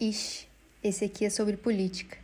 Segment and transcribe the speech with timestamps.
[0.00, 0.46] Ixi,
[0.82, 2.16] esse aqui é sobre política.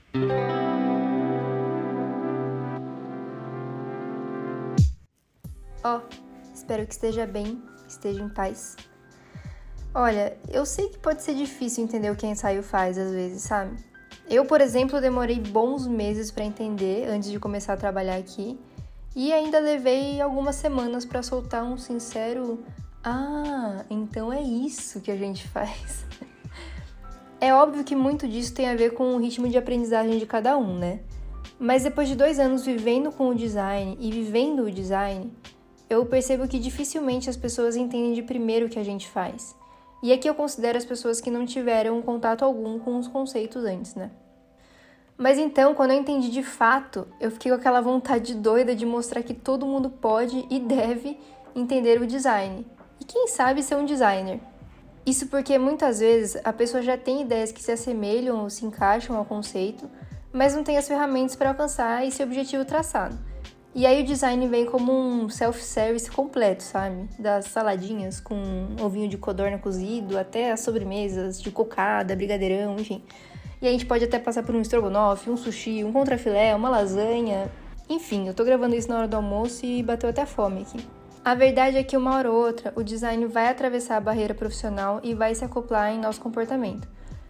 [5.82, 6.00] Ó, oh,
[6.54, 8.76] espero que esteja bem, esteja em paz.
[9.92, 13.76] Olha, eu sei que pode ser difícil entender o que ensaio faz às vezes, sabe?
[14.30, 18.56] Eu, por exemplo, demorei bons meses para entender antes de começar a trabalhar aqui
[19.16, 22.64] e ainda levei algumas semanas para soltar um sincero:
[23.02, 26.04] "Ah, então é isso que a gente faz".
[27.44, 30.56] É óbvio que muito disso tem a ver com o ritmo de aprendizagem de cada
[30.56, 31.00] um, né?
[31.58, 35.30] Mas depois de dois anos vivendo com o design e vivendo o design,
[35.90, 39.54] eu percebo que dificilmente as pessoas entendem de primeiro o que a gente faz.
[40.02, 43.94] E aqui eu considero as pessoas que não tiveram contato algum com os conceitos antes,
[43.94, 44.10] né?
[45.14, 49.22] Mas então, quando eu entendi de fato, eu fiquei com aquela vontade doida de mostrar
[49.22, 51.18] que todo mundo pode e deve
[51.54, 52.66] entender o design.
[52.98, 54.40] E quem sabe ser um designer.
[55.06, 59.16] Isso porque muitas vezes a pessoa já tem ideias que se assemelham ou se encaixam
[59.16, 59.88] ao conceito,
[60.32, 63.18] mas não tem as ferramentas para alcançar esse objetivo traçado.
[63.74, 67.08] E aí o design vem como um self-service completo, sabe?
[67.18, 68.36] Das saladinhas com
[68.80, 73.02] ovinho de codorna cozido até as sobremesas de cocada, brigadeirão, enfim.
[73.60, 77.50] E a gente pode até passar por um estrogonofe, um sushi, um contrafilé, uma lasanha.
[77.88, 80.86] Enfim, eu tô gravando isso na hora do almoço e bateu até fome aqui.
[81.24, 85.00] A verdade é que uma hora ou outra o design vai atravessar a barreira profissional
[85.02, 86.86] e vai se acoplar em nosso comportamento.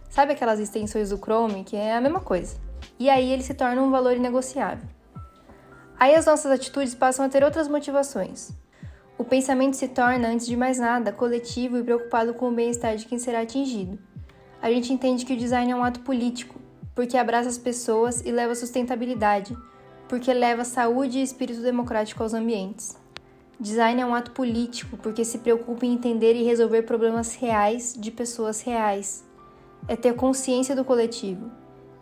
[0.09, 2.57] Sabe aquelas extensões do Chrome que é a mesma coisa?
[2.99, 4.85] E aí ele se torna um valor inegociável.
[5.97, 8.51] Aí as nossas atitudes passam a ter outras motivações.
[9.17, 13.05] O pensamento se torna, antes de mais nada, coletivo e preocupado com o bem-estar de
[13.05, 13.97] quem será atingido.
[14.61, 16.59] A gente entende que o design é um ato político,
[16.93, 19.57] porque abraça as pessoas e leva sustentabilidade,
[20.09, 23.04] porque leva saúde e espírito democrático aos ambientes.
[23.59, 28.11] Design é um ato político, porque se preocupa em entender e resolver problemas reais de
[28.11, 29.23] pessoas reais.
[29.87, 31.49] É ter consciência do coletivo.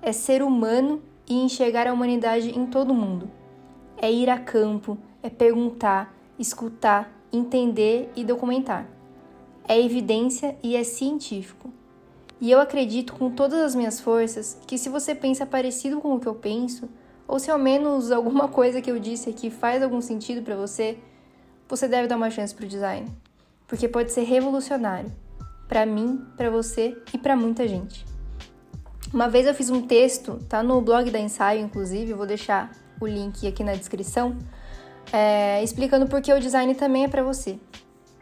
[0.01, 3.29] É ser humano e enxergar a humanidade em todo mundo
[4.03, 8.85] é ir a campo, é perguntar, escutar, entender e documentar.
[9.65, 11.71] É evidência e é científico.
[12.41, 16.19] E eu acredito com todas as minhas forças que se você pensa parecido com o
[16.19, 16.89] que eu penso,
[17.25, 20.97] ou se ao menos alguma coisa que eu disse aqui faz algum sentido para você,
[21.67, 23.07] você deve dar uma chance para o design,
[23.67, 25.11] porque pode ser revolucionário
[25.67, 28.05] para mim, para você e para muita gente.
[29.13, 33.07] Uma vez eu fiz um texto, tá no blog da Ensaio, inclusive, vou deixar o
[33.07, 34.37] link aqui na descrição,
[35.11, 37.59] é, explicando por que o design também é para você.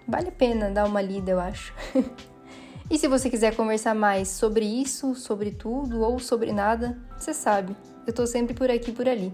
[0.08, 1.74] Vale a pena dar uma lida, eu acho.
[2.90, 7.76] e se você quiser conversar mais sobre isso, sobre tudo ou sobre nada, você sabe,
[8.06, 9.34] eu tô sempre por aqui por ali.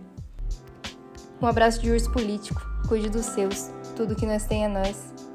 [1.41, 5.26] Um abraço de urso político, cuide dos seus, tudo que nós tem é nós.